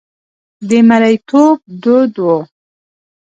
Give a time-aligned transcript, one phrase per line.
[0.67, 2.27] د مریتوب دود و.